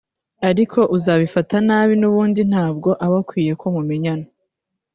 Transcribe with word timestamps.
ariko 0.49 0.79
uzabifata 0.97 1.55
nabi 1.67 1.93
n’ubundi 2.01 2.41
ntabwo 2.51 2.89
aba 3.05 3.17
akwiye 3.21 3.51
(deserve/meriter) 3.51 3.71
ko 3.71 3.75
mumenyana 3.75 4.25